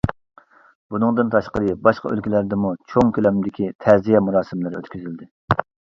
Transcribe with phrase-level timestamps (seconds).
[0.93, 5.29] بۇنىڭدىن تاشقىرى، باشقا ئۆلكىلەردىمۇ چوڭ كۆلەمدىكى تەزىيە مۇراسىملىرى ئۆتكۈزۈلدى.